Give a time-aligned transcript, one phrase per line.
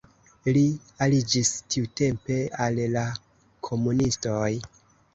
[0.55, 0.63] Li
[1.07, 3.07] aliĝis tiutempe al la
[3.71, 4.53] komunistoj.